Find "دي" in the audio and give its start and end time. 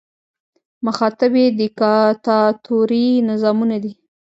3.83-3.93